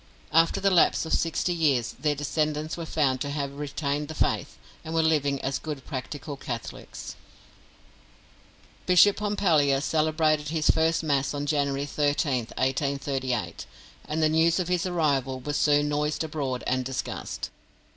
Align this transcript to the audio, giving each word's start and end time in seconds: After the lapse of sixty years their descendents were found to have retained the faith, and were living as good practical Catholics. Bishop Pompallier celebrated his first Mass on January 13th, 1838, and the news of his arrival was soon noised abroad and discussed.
After 0.33 0.59
the 0.59 0.71
lapse 0.71 1.05
of 1.05 1.13
sixty 1.13 1.53
years 1.53 1.93
their 1.99 2.15
descendents 2.15 2.75
were 2.75 2.87
found 2.87 3.21
to 3.21 3.29
have 3.29 3.59
retained 3.59 4.07
the 4.07 4.15
faith, 4.15 4.57
and 4.83 4.95
were 4.95 5.03
living 5.03 5.39
as 5.43 5.59
good 5.59 5.85
practical 5.85 6.35
Catholics. 6.35 7.15
Bishop 8.87 9.17
Pompallier 9.17 9.79
celebrated 9.79 10.47
his 10.47 10.71
first 10.71 11.03
Mass 11.03 11.35
on 11.35 11.45
January 11.45 11.85
13th, 11.85 12.49
1838, 12.57 13.67
and 14.07 14.23
the 14.23 14.29
news 14.29 14.59
of 14.59 14.69
his 14.69 14.87
arrival 14.87 15.39
was 15.39 15.55
soon 15.55 15.87
noised 15.89 16.23
abroad 16.23 16.63
and 16.65 16.83
discussed. 16.83 17.51